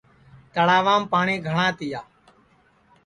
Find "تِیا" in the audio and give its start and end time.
1.77-2.01